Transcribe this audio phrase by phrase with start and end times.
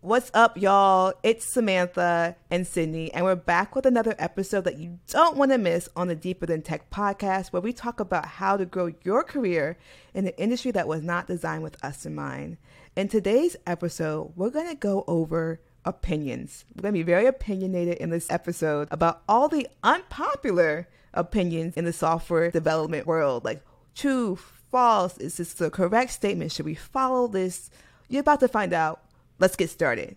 [0.00, 1.12] What's up, y'all?
[1.24, 5.58] It's Samantha and Sydney, and we're back with another episode that you don't want to
[5.58, 9.24] miss on the Deeper Than Tech podcast, where we talk about how to grow your
[9.24, 9.76] career
[10.14, 12.58] in an industry that was not designed with us in mind.
[12.94, 16.64] In today's episode, we're going to go over opinions.
[16.76, 21.84] We're going to be very opinionated in this episode about all the unpopular opinions in
[21.84, 23.64] the software development world, like
[23.96, 24.36] true,
[24.70, 26.52] false, is this the correct statement?
[26.52, 27.68] Should we follow this?
[28.08, 29.02] You're about to find out
[29.38, 30.16] Let's get started.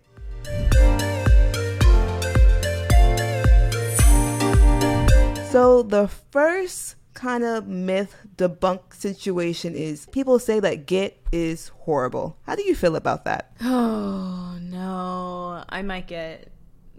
[5.50, 12.38] So, the first kind of myth debunk situation is people say that Git is horrible.
[12.46, 13.52] How do you feel about that?
[13.64, 15.64] Oh, no.
[15.68, 16.48] I might get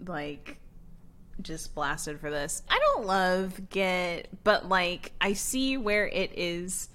[0.06, 0.58] like
[1.40, 2.62] just blasted for this.
[2.68, 6.88] I don't love Git, but like I see where it is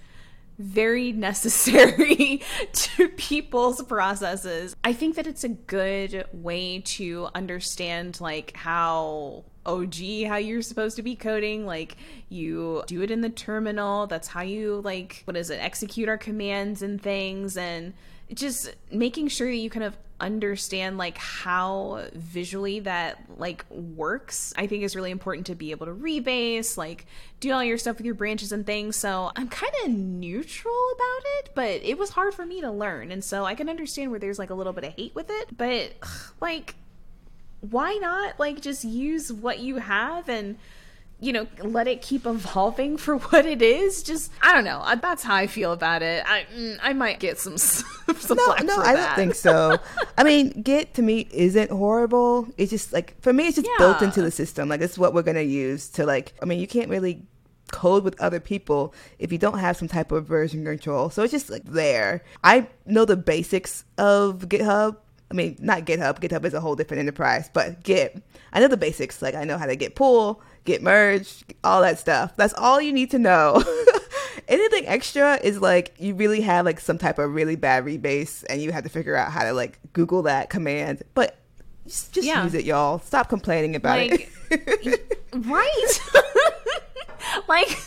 [0.60, 2.42] very necessary
[2.74, 4.76] to people's processes.
[4.84, 9.96] I think that it's a good way to understand like how OG
[10.28, 11.66] how you're supposed to be coding.
[11.66, 11.98] Like
[12.28, 14.08] you do it in the terminal.
[14.08, 17.58] That's how you like what is it execute our commands and things.
[17.58, 17.94] And
[18.34, 24.68] just making sure that you kind of understand like how visually that like works i
[24.68, 27.06] think is really important to be able to rebase like
[27.40, 28.96] do all your stuff with your branches and things.
[28.96, 33.12] So i'm kind of neutral about it but it was hard for me to learn.
[33.12, 35.58] And so i can understand where there's like a little bit of hate with it
[35.58, 35.94] but
[36.42, 36.76] like
[37.62, 40.58] why not like just use what you have and
[41.22, 44.04] you know, let it keep evolving for what it is.
[44.04, 44.84] Just I don't know.
[45.02, 46.24] That's how I feel about it.
[46.28, 49.78] I mm, I might get some some no, no, I don't think so.
[50.18, 52.48] I mean, Git to me isn't horrible.
[52.58, 53.76] It's just like for me, it's just yeah.
[53.78, 54.70] built into the system.
[54.70, 56.34] Like it's what we're gonna use to like.
[56.42, 57.24] I mean, you can't really
[57.72, 61.10] code with other people if you don't have some type of version control.
[61.10, 62.24] So it's just like there.
[62.44, 64.98] I know the basics of GitHub.
[65.32, 66.20] I mean, not GitHub.
[66.20, 68.22] GitHub is a whole different enterprise, but Git.
[68.52, 69.22] I know the basics.
[69.22, 72.36] Like I know how to git pull, git merge, all that stuff.
[72.36, 73.64] That's all you need to know.
[74.48, 78.62] Anything extra is like you really have like some type of really bad rebase and
[78.62, 81.04] you have to figure out how to like Google that command.
[81.14, 81.38] But
[81.86, 82.44] just, just yeah.
[82.44, 83.00] use it, y'all.
[83.00, 85.20] Stop complaining about like, it.
[85.36, 86.00] right.
[87.48, 87.78] like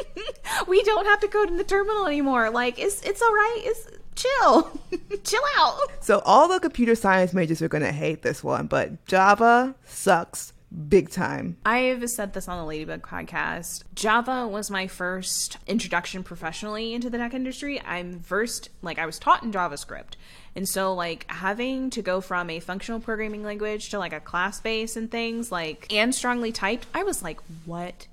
[0.68, 2.50] we don't have to code in the terminal anymore.
[2.50, 3.60] Like it's it's all right.
[3.64, 3.88] It's
[4.22, 4.80] chill.
[5.24, 5.78] chill out.
[6.00, 10.52] So all the computer science majors are going to hate this one, but Java sucks
[10.88, 11.56] big time.
[11.66, 13.82] I've said this on the Ladybug podcast.
[13.94, 17.80] Java was my first introduction professionally into the tech industry.
[17.82, 20.14] I'm versed, like, I was taught in JavaScript.
[20.54, 24.60] And so, like, having to go from a functional programming language to like a class
[24.60, 28.06] base and things, like, and strongly typed, I was like, what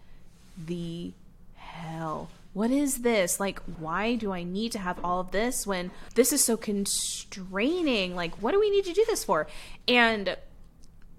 [0.57, 1.11] the
[1.55, 2.29] hell?
[2.53, 3.39] What is this?
[3.39, 8.15] Like, why do I need to have all of this when this is so constraining?
[8.15, 9.47] Like, what do we need to do this for?
[9.87, 10.35] And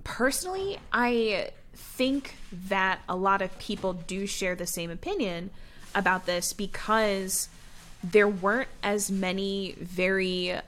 [0.02, 2.34] personally, I think
[2.68, 5.50] that a lot of people do share the same opinion
[5.94, 7.48] about this because
[8.02, 10.58] there weren't as many very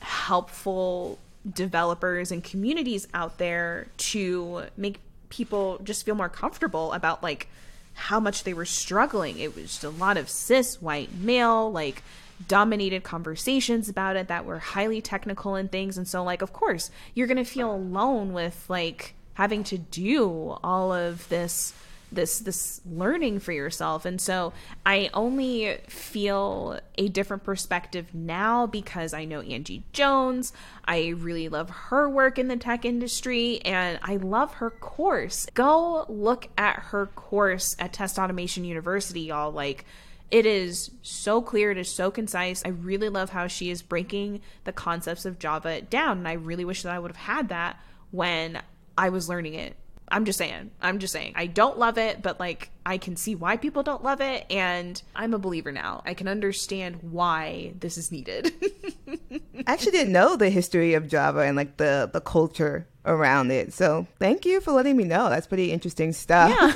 [0.00, 1.18] helpful
[1.50, 7.48] developers and communities out there to make people just feel more comfortable about like
[7.98, 9.38] how much they were struggling.
[9.38, 12.02] It was just a lot of cis white male like
[12.46, 15.98] dominated conversations about it that were highly technical and things.
[15.98, 20.56] And so, like, of course, you're going to feel alone with like having to do
[20.62, 21.74] all of this
[22.10, 24.52] this this learning for yourself and so
[24.86, 30.52] i only feel a different perspective now because i know angie jones
[30.86, 36.06] i really love her work in the tech industry and i love her course go
[36.08, 39.84] look at her course at test automation university y'all like
[40.30, 42.62] it is so clear, it is so concise.
[42.64, 46.66] I really love how she is breaking the concepts of Java down, and I really
[46.66, 47.80] wish that I would have had that
[48.10, 48.60] when
[48.96, 49.76] I was learning it.
[50.10, 50.70] I'm just saying.
[50.80, 51.32] I'm just saying.
[51.36, 55.00] I don't love it, but like I can see why people don't love it and
[55.14, 56.02] I'm a believer now.
[56.06, 58.52] I can understand why this is needed.
[59.66, 63.72] I actually didn't know the history of Java and like the the culture around it.
[63.72, 65.28] So thank you for letting me know.
[65.28, 66.50] That's pretty interesting stuff.
[66.50, 66.72] Yeah.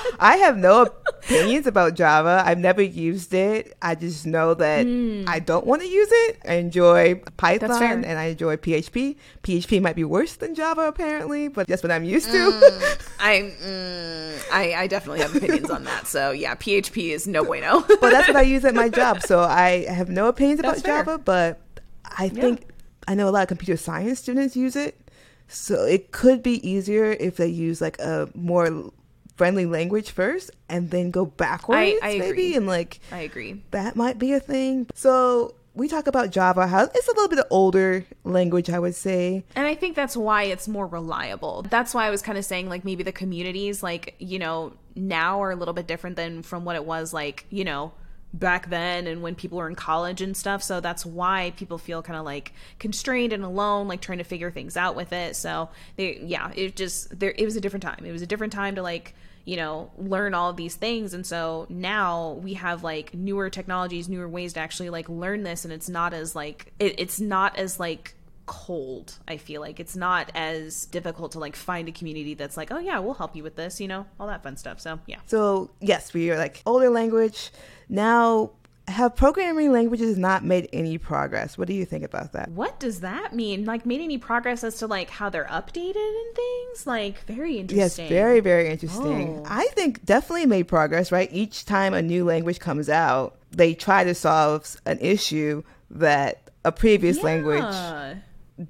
[0.20, 0.88] I have no
[1.26, 2.42] opinions about Java.
[2.44, 3.76] I've never used it.
[3.82, 5.28] I just know that mm.
[5.28, 6.38] I don't want to use it.
[6.48, 9.16] I enjoy Python and I enjoy PHP.
[9.42, 12.38] PHP might be worse than Java apparently, but that's what I'm used to.
[12.38, 13.08] Mm.
[13.20, 16.06] I, mm, I I definitely have opinions on that.
[16.06, 17.80] So yeah, PHP is no bueno.
[18.00, 19.22] but that's what I use at my job.
[19.22, 21.60] So I have no opinions about Java, but
[22.04, 22.66] I think yeah.
[23.08, 25.00] I know a lot of computer science students use it
[25.48, 28.90] so it could be easier if they use like a more
[29.36, 32.56] friendly language first and then go backwards I, I maybe agree.
[32.56, 33.62] and like I agree.
[33.70, 34.86] That might be a thing.
[34.94, 39.44] So we talk about Java, how it's a little bit older language, I would say.
[39.54, 41.62] And I think that's why it's more reliable.
[41.68, 45.42] That's why I was kind of saying, like, maybe the communities, like, you know, now
[45.42, 47.92] are a little bit different than from what it was, like, you know,
[48.38, 50.62] back then and when people were in college and stuff.
[50.62, 54.50] So that's why people feel kind of like constrained and alone, like trying to figure
[54.50, 55.36] things out with it.
[55.36, 58.04] So they, yeah, it just, there, it was a different time.
[58.04, 61.14] It was a different time to like, you know, learn all these things.
[61.14, 65.64] And so now we have like newer technologies, newer ways to actually like learn this.
[65.64, 68.15] And it's not as like, it, it's not as like,
[68.46, 72.70] cold i feel like it's not as difficult to like find a community that's like
[72.70, 75.18] oh yeah we'll help you with this you know all that fun stuff so yeah
[75.26, 77.50] so yes we are like older language
[77.88, 78.50] now
[78.88, 81.58] have programming languages not made any progress?
[81.58, 82.50] What do you think about that?
[82.50, 83.64] What does that mean?
[83.64, 86.86] Like made any progress as to like how they're updated and things?
[86.86, 88.04] Like very interesting.
[88.04, 89.40] Yes, very very interesting.
[89.40, 89.42] Oh.
[89.46, 91.28] I think definitely made progress, right?
[91.32, 96.70] Each time a new language comes out, they try to solve an issue that a
[96.70, 97.24] previous yeah.
[97.24, 98.16] language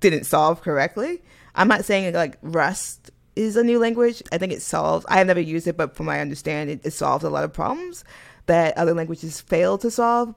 [0.01, 1.23] didn't solve correctly.
[1.55, 4.23] I'm not saying like Rust is a new language.
[4.33, 5.05] I think it solves.
[5.09, 7.53] I have never used it, but from my understanding, it, it solves a lot of
[7.53, 8.05] problems
[8.47, 10.35] that other languages fail to solve.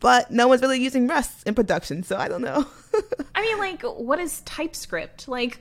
[0.00, 2.64] But no one's really using Rust in production, so I don't know.
[3.34, 5.26] I mean, like, what is TypeScript?
[5.26, 5.60] Like,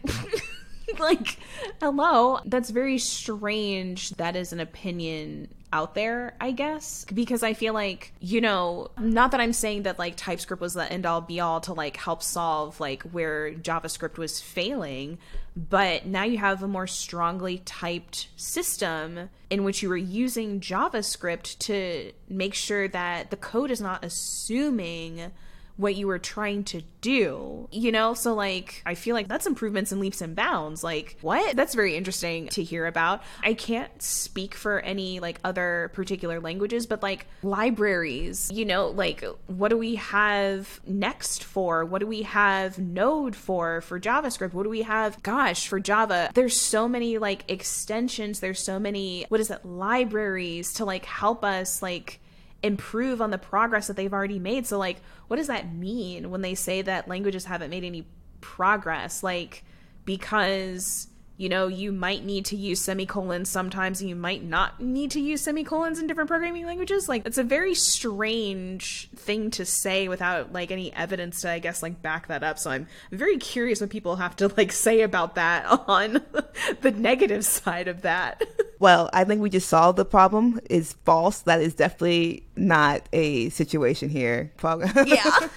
[1.00, 1.38] like,
[1.82, 2.40] hello.
[2.46, 4.12] That's very strange.
[4.12, 9.32] That is an opinion out there, I guess, because I feel like, you know, not
[9.32, 12.24] that I'm saying that like TypeScript was the end all be all to like help
[12.24, 15.18] solve like where JavaScript was failing,
[15.56, 21.58] but now you have a more strongly typed system in which you are using JavaScript
[21.60, 25.32] to make sure that the code is not assuming
[25.78, 28.14] what you were trying to do, you know?
[28.14, 30.84] So, like, I feel like that's improvements in leaps and bounds.
[30.84, 31.56] Like, what?
[31.56, 33.22] That's very interesting to hear about.
[33.44, 39.24] I can't speak for any, like, other particular languages, but, like, libraries, you know, like,
[39.46, 41.86] what do we have next for?
[41.86, 44.54] What do we have Node for, for JavaScript?
[44.54, 46.32] What do we have, gosh, for Java?
[46.34, 48.40] There's so many, like, extensions.
[48.40, 52.20] There's so many, what is it, libraries to, like, help us, like,
[52.68, 54.68] improve on the progress that they've already made.
[54.68, 54.98] So, like,
[55.28, 58.06] what does that mean when they say that languages haven't made any
[58.42, 59.24] progress?
[59.24, 59.64] Like,
[60.06, 65.12] because you know, you might need to use semicolons sometimes, and you might not need
[65.12, 67.08] to use semicolons in different programming languages.
[67.08, 71.84] Like, it's a very strange thing to say without like any evidence to, I guess,
[71.84, 72.58] like back that up.
[72.58, 76.26] So I'm very curious what people have to like say about that on
[76.82, 78.44] the negative side of that.
[78.80, 80.60] well, I think we just solved the problem.
[80.72, 81.42] Is false.
[81.42, 84.52] That is definitely not a situation here.
[84.64, 85.48] yeah,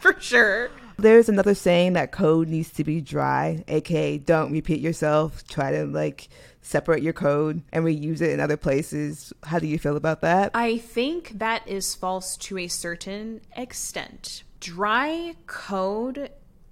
[0.00, 0.70] for sure.
[1.04, 5.46] There's another saying that code needs to be dry, aka don't repeat yourself.
[5.46, 6.30] Try to like
[6.62, 9.30] separate your code and reuse it in other places.
[9.42, 10.52] How do you feel about that?
[10.54, 14.44] I think that is false to a certain extent.
[14.60, 16.30] Dry code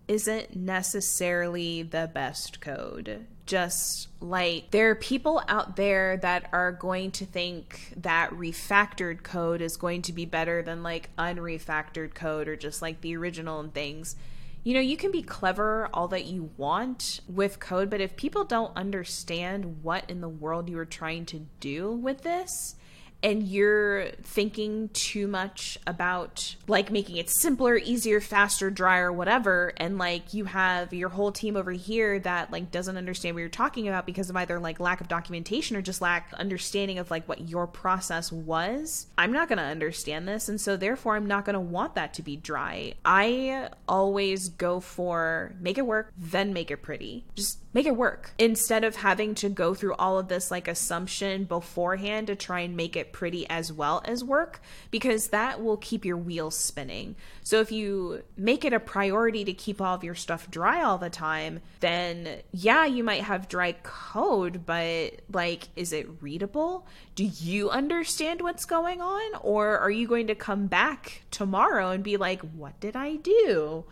[0.09, 7.11] isn't necessarily the best code just like there are people out there that are going
[7.11, 12.57] to think that refactored code is going to be better than like unrefactored code or
[12.57, 14.17] just like the original and things.
[14.65, 18.45] You know, you can be clever all that you want with code, but if people
[18.45, 22.77] don't understand what in the world you are trying to do with this,
[23.23, 29.99] and you're thinking too much about like making it simpler, easier, faster, drier, whatever, and
[29.99, 33.89] like you have your whole team over here that like doesn't understand what you're talking
[33.89, 37.49] about because of either like lack of documentation or just lack understanding of like what
[37.49, 41.55] your process was, I'm not going to understand this and so therefore I'm not going
[41.55, 42.95] to want that to be dry.
[43.05, 47.25] I always go for make it work, then make it pretty.
[47.37, 51.45] Just make it work instead of having to go through all of this like assumption
[51.45, 54.61] beforehand to try and make it pretty as well as work
[54.91, 57.17] because that will keep your wheels spinning.
[57.43, 60.99] So if you make it a priority to keep all of your stuff dry all
[60.99, 66.87] the time, then yeah, you might have dry code, but like is it readable?
[67.15, 72.05] Do you understand what's going on or are you going to come back tomorrow and
[72.05, 73.85] be like, "What did I do?"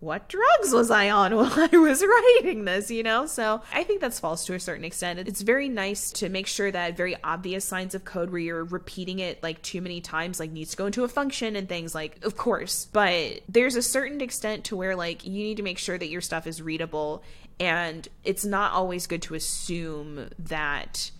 [0.00, 3.26] What drugs was I on while I was writing this, you know?
[3.26, 5.18] So I think that's false to a certain extent.
[5.18, 9.18] It's very nice to make sure that very obvious signs of code where you're repeating
[9.18, 12.24] it like too many times, like needs to go into a function and things like,
[12.24, 12.86] of course.
[12.92, 16.20] But there's a certain extent to where like you need to make sure that your
[16.20, 17.22] stuff is readable
[17.60, 21.10] and it's not always good to assume that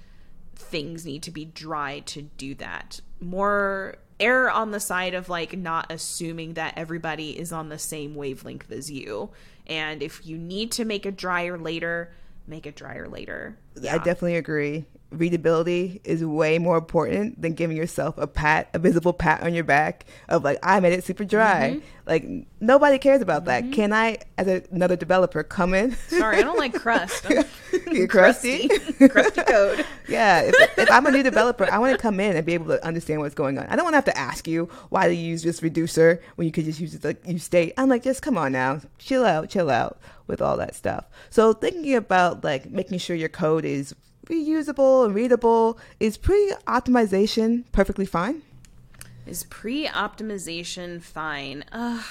[0.54, 3.00] things need to be dry to do that.
[3.20, 8.14] More err on the side of like not assuming that everybody is on the same
[8.14, 9.30] wavelength as you.
[9.66, 12.12] And if you need to make a dryer later,
[12.48, 13.56] make it drier later.
[13.80, 13.94] Yeah.
[13.94, 14.86] I definitely agree.
[15.10, 19.64] Readability is way more important than giving yourself a pat, a visible pat on your
[19.64, 21.76] back of like, I made it super dry.
[21.76, 21.86] Mm-hmm.
[22.06, 22.26] Like
[22.60, 23.68] nobody cares about mm-hmm.
[23.68, 23.74] that.
[23.74, 25.96] Can I, as a, another developer, come in?
[26.08, 27.26] Sorry, I don't like crust.
[27.90, 28.68] You're crusty.
[28.68, 29.86] crusty, crusty code.
[30.08, 32.66] Yeah, if, if, I'm a new developer, I want to come in and be able
[32.68, 33.66] to understand what's going on.
[33.66, 36.46] I don't want to have to ask you why do you use this reducer when
[36.46, 37.74] you could just use like useState.
[37.76, 41.04] I'm like, just come on now, chill out, chill out with all that stuff.
[41.30, 43.94] So thinking about like making sure your code is
[44.26, 48.42] reusable and readable is pre-optimization perfectly fine.
[49.26, 51.64] Is pre-optimization fine?
[51.70, 52.02] Uh,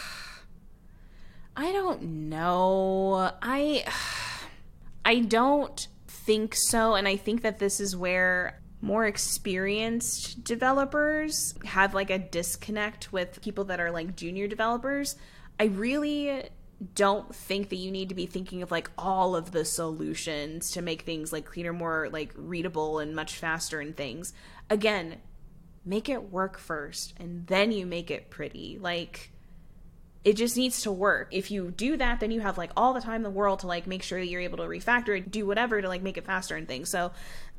[1.56, 3.32] I don't know.
[3.42, 3.86] I
[5.06, 5.88] I don't
[6.27, 12.19] think so, and I think that this is where more experienced developers have like a
[12.19, 15.15] disconnect with people that are like junior developers.
[15.57, 16.43] I really
[16.93, 20.81] don't think that you need to be thinking of like all of the solutions to
[20.81, 24.34] make things like cleaner, more like readable and much faster and things.
[24.69, 25.15] Again,
[25.86, 28.77] make it work first and then you make it pretty.
[28.81, 29.31] Like
[30.27, 31.29] it just needs to work.
[31.31, 33.67] If you do that, then you have like all the time in the world to
[33.67, 36.25] like make sure that you're able to refactor it, do whatever to like make it
[36.25, 36.89] faster and things.
[36.89, 37.13] So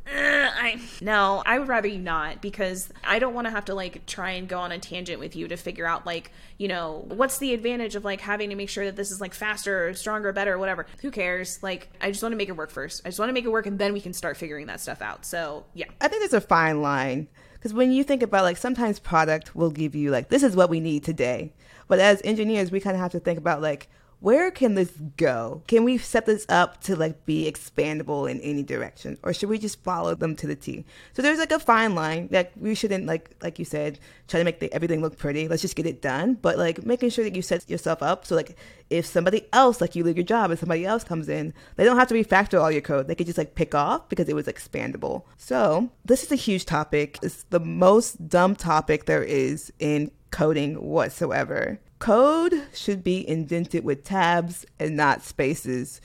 [0.07, 3.75] uh, I no, I would rather you not because I don't want to have to
[3.75, 7.07] like try and go on a tangent with you to figure out like, you know,
[7.09, 9.95] what's the advantage of like having to make sure that this is like faster or
[9.95, 10.85] stronger, better, or whatever.
[11.01, 11.63] Who cares?
[11.63, 13.01] Like I just want to make it work first.
[13.03, 15.01] I just want to make it work and then we can start figuring that stuff
[15.01, 15.25] out.
[15.25, 15.87] So, yeah.
[16.03, 19.71] I think there's a fine line because when you think about like sometimes product will
[19.71, 21.53] give you like this is what we need today.
[21.89, 23.89] But as engineers, we kind of have to think about like
[24.21, 25.63] where can this go?
[25.69, 29.59] Can we set this up to like be expandable in any direction, or should we
[29.59, 30.85] just follow them to the T?
[31.13, 34.45] So there's like a fine line that we shouldn't like, like you said, try to
[34.45, 35.47] make the, everything look pretty.
[35.47, 38.35] Let's just get it done, but like making sure that you set yourself up so
[38.35, 38.57] like
[38.91, 41.99] if somebody else, like you leave your job and somebody else comes in, they don't
[41.99, 43.07] have to refactor all your code.
[43.07, 45.25] They could just like pick off because it was expandable.
[45.37, 47.19] So this is a huge topic.
[47.23, 51.79] It's the most dumb topic there is in coding whatsoever.
[51.99, 56.01] Code should be indented with tabs and not spaces.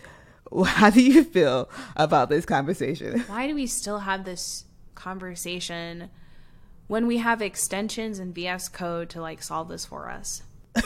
[0.66, 3.20] How do you feel about this conversation?
[3.28, 6.10] Why do we still have this conversation
[6.88, 10.44] when we have extensions and VS Code to like solve this for us?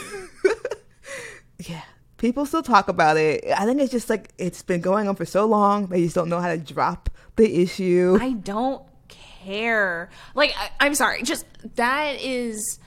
[1.60, 1.82] yeah.
[2.18, 3.46] People still talk about it.
[3.56, 5.88] I think it's just like it's been going on for so long.
[5.88, 8.18] They just don't know how to drop the issue.
[8.20, 10.10] I don't care.
[10.34, 11.22] Like, I, am sorry.
[11.22, 11.46] Just
[11.76, 12.80] that is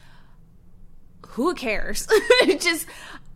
[1.32, 2.06] who cares?
[2.58, 2.86] just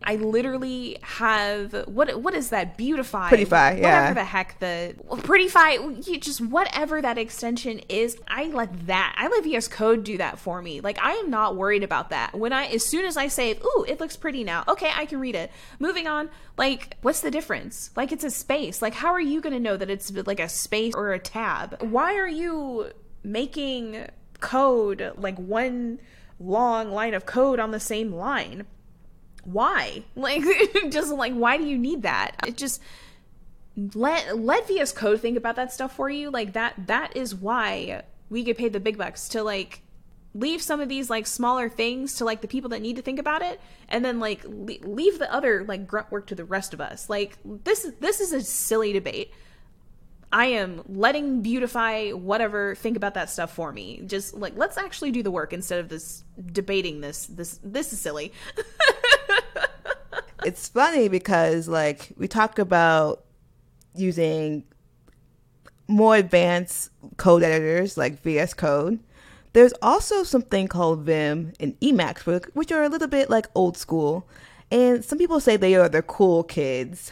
[0.03, 2.77] I literally have what what is that?
[2.77, 3.31] Beautify.
[3.31, 4.01] Prettyfy yeah.
[4.01, 9.27] Whatever the heck the prettyfy you just whatever that extension is I let that I
[9.27, 10.81] let VS Code do that for me.
[10.81, 12.37] Like I am not worried about that.
[12.37, 15.19] When I as soon as I say ooh it looks pretty now okay I can
[15.19, 15.51] read it.
[15.79, 17.89] Moving on like what's the difference?
[17.95, 18.81] Like it's a space.
[18.81, 21.81] Like how are you gonna know that it's like a space or a tab?
[21.81, 22.91] Why are you
[23.23, 24.05] making
[24.39, 25.99] code like one
[26.39, 28.65] long line of code on the same line.
[29.43, 30.03] Why?
[30.15, 30.43] Like
[30.89, 32.35] just like why do you need that?
[32.47, 32.81] It just
[33.93, 36.29] let let VS Code think about that stuff for you.
[36.31, 39.81] Like that that is why we get paid the big bucks to like
[40.33, 43.19] leave some of these like smaller things to like the people that need to think
[43.19, 46.81] about it and then like leave the other like grunt work to the rest of
[46.81, 49.31] us like this this is a silly debate
[50.31, 54.01] I am letting beautify whatever think about that stuff for me.
[54.05, 57.99] Just like let's actually do the work instead of this debating this this this is
[57.99, 58.33] silly.
[60.45, 63.23] it's funny because like we talk about
[63.95, 64.63] using
[65.87, 68.99] more advanced code editors like VS Code.
[69.53, 74.27] There's also something called Vim and Emacs, which are a little bit like old school.
[74.69, 77.11] And some people say they are the cool kids.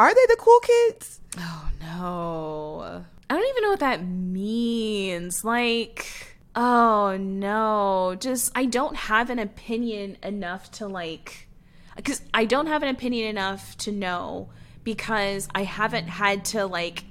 [0.00, 1.20] Are they the cool kids?
[1.36, 3.04] Oh no.
[3.28, 5.44] I don't even know what that means.
[5.44, 8.16] Like, oh no.
[8.18, 11.48] Just, I don't have an opinion enough to like,
[11.96, 14.48] because I don't have an opinion enough to know
[14.84, 17.04] because I haven't had to like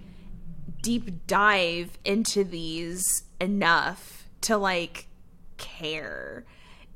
[0.81, 5.05] deep dive into these enough to like
[5.57, 6.43] care.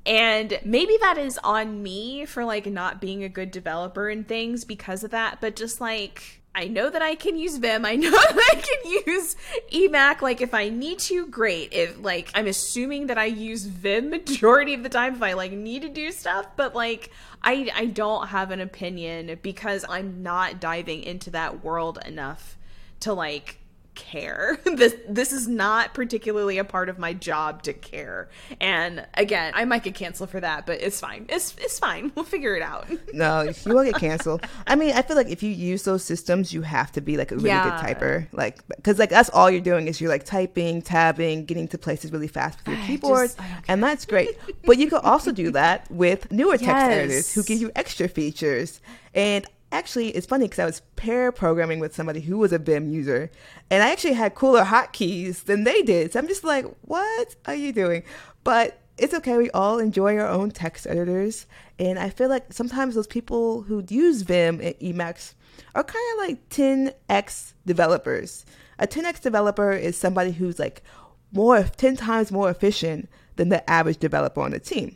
[0.06, 4.66] And maybe that is on me for like not being a good developer and things
[4.66, 7.86] because of that, but just like I know that I can use Vim.
[7.86, 9.36] I know that I can use
[9.72, 10.22] Emac.
[10.22, 11.74] Like, if I need to, great.
[11.74, 15.52] If, like, I'm assuming that I use Vim majority of the time if I, like,
[15.52, 16.48] need to do stuff.
[16.56, 17.10] But, like,
[17.42, 22.58] I, I don't have an opinion because I'm not diving into that world enough
[23.02, 23.58] to, like,
[23.96, 24.60] care.
[24.66, 28.30] this this is not particularly a part of my job to care.
[28.60, 31.26] And again, I might get canceled for that, but it's fine.
[31.30, 32.12] It's it's fine.
[32.16, 32.88] We'll figure it out.
[33.14, 34.46] no, you won't get canceled.
[34.68, 37.32] I mean, I feel like if you use those systems, you have to be like
[37.32, 37.82] a really yeah.
[37.82, 38.28] good typer.
[38.32, 42.12] Like because like that's all you're doing is you're like typing, tabbing, getting to places
[42.12, 43.32] really fast with your keyboard,
[43.68, 44.38] and that's great.
[44.66, 48.82] but you can also do that with newer text editors who give you extra features.
[49.16, 52.90] And actually, it's funny because I was pair programming with somebody who was a Vim
[52.90, 53.30] user,
[53.70, 56.14] and I actually had cooler hotkeys than they did.
[56.14, 58.04] So I'm just like, what are you doing?
[58.44, 59.38] But it's okay.
[59.38, 61.48] We all enjoy our own text editors.
[61.80, 65.34] And I feel like sometimes those people who use Vim and Emacs
[65.76, 68.46] are kind of like 10x developers.
[68.80, 70.84] A 10x developer is somebody who's like
[71.32, 74.96] more, 10 times more efficient than the average developer on the team.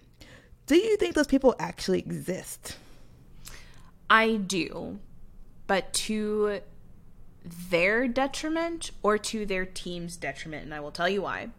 [0.67, 2.77] Do you think those people actually exist?
[4.09, 4.99] I do,
[5.67, 6.61] but to
[7.69, 11.49] their detriment or to their team's detriment, and I will tell you why.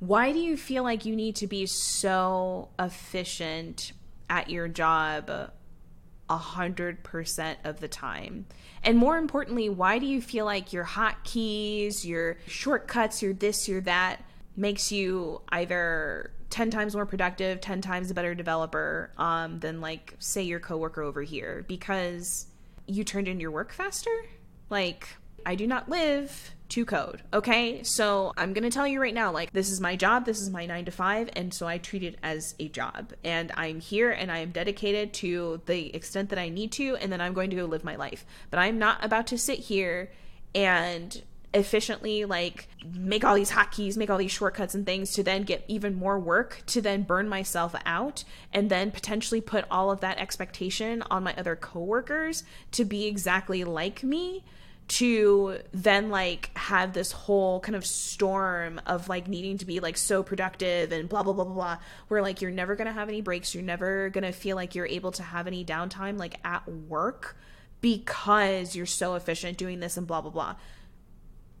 [0.00, 3.92] Why do you feel like you need to be so efficient
[4.28, 8.46] at your job a hundred percent of the time?
[8.82, 13.80] And more importantly, why do you feel like your hotkeys, your shortcuts, your this, your
[13.82, 14.22] that
[14.56, 20.14] makes you either 10 times more productive, 10 times a better developer um, than, like,
[20.20, 22.46] say, your coworker over here because
[22.86, 24.24] you turned in your work faster?
[24.70, 25.08] Like,
[25.44, 27.82] I do not live to code, okay?
[27.82, 30.64] So I'm gonna tell you right now, like, this is my job, this is my
[30.64, 33.14] nine to five, and so I treat it as a job.
[33.24, 37.10] And I'm here and I am dedicated to the extent that I need to, and
[37.10, 38.24] then I'm going to go live my life.
[38.52, 40.12] But I'm not about to sit here
[40.54, 41.20] and
[41.54, 45.64] efficiently like make all these hotkeys, make all these shortcuts and things to then get
[45.68, 50.18] even more work to then burn myself out and then potentially put all of that
[50.18, 54.44] expectation on my other coworkers to be exactly like me
[54.86, 59.96] to then like have this whole kind of storm of like needing to be like
[59.96, 63.08] so productive and blah blah blah blah blah where like you're never going to have
[63.08, 63.54] any breaks.
[63.54, 67.36] You're never going to feel like you're able to have any downtime like at work
[67.80, 70.56] because you're so efficient doing this and blah blah blah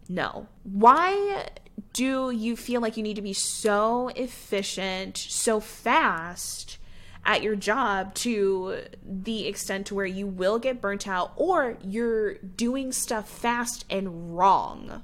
[0.08, 0.46] no.
[0.62, 1.48] Why
[1.92, 6.78] do you feel like you need to be so efficient, so fast
[7.26, 12.34] at your job to the extent to where you will get burnt out or you're
[12.34, 15.02] doing stuff fast and wrong?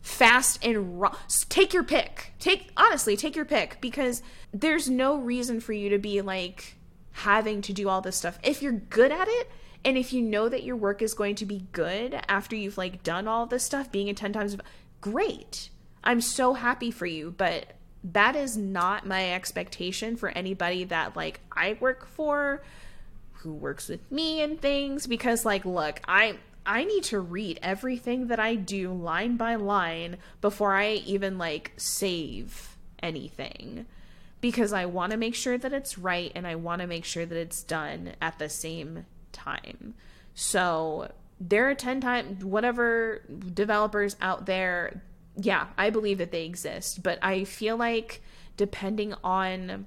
[0.00, 1.16] Fast and wrong.
[1.48, 2.32] Take your pick.
[2.38, 6.76] Take honestly, take your pick because there's no reason for you to be like
[7.12, 8.38] having to do all this stuff.
[8.42, 9.50] If you're good at it,
[9.84, 13.02] and if you know that your work is going to be good after you've like
[13.02, 14.56] done all this stuff, being a 10 times
[15.00, 15.70] great.
[16.04, 17.72] I'm so happy for you, but
[18.04, 22.62] that is not my expectation for anybody that like I work for
[23.32, 28.26] who works with me and things because like look, I I need to read everything
[28.28, 33.86] that I do line by line before I even like save anything
[34.42, 37.24] because I want to make sure that it's right and I want to make sure
[37.24, 39.94] that it's done at the same time.
[40.34, 43.22] So there are 10 times whatever
[43.54, 45.02] developers out there,
[45.36, 48.22] yeah, I believe that they exist, but I feel like
[48.56, 49.86] depending on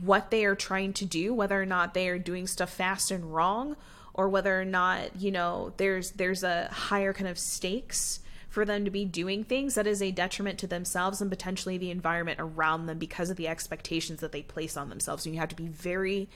[0.00, 3.34] what they are trying to do, whether or not they are doing stuff fast and
[3.34, 3.76] wrong
[4.14, 8.84] or whether or not, you know, there's there's a higher kind of stakes for them
[8.84, 12.84] to be doing things that is a detriment to themselves and potentially the environment around
[12.84, 15.24] them because of the expectations that they place on themselves.
[15.24, 16.28] And you have to be very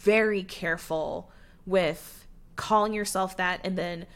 [0.00, 1.30] very careful
[1.66, 4.06] with calling yourself that and then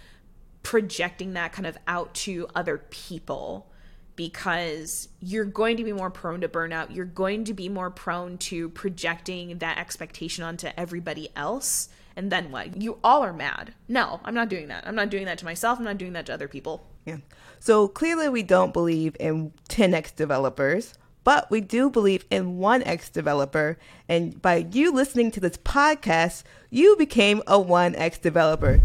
[0.63, 3.71] projecting that kind of out to other people
[4.17, 6.95] because you're going to be more prone to burnout.
[6.95, 11.89] You're going to be more prone to projecting that expectation onto everybody else.
[12.17, 12.81] And then what?
[12.81, 13.75] You all are mad.
[13.89, 14.87] No, I'm not doing that.
[14.87, 15.79] I'm not doing that to myself.
[15.79, 16.87] I'm not doing that to other people.
[17.05, 17.19] Yeah.
[17.59, 23.09] So clearly, we don't believe in 10x developers but we do believe in one X
[23.09, 23.79] developer.
[24.09, 28.81] And by you listening to this podcast, you became a one X developer.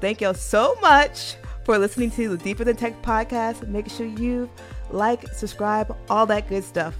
[0.00, 3.68] Thank y'all so much for listening to the Deeper Than Tech podcast.
[3.68, 4.50] Make sure you
[4.90, 6.96] like, subscribe, all that good stuff.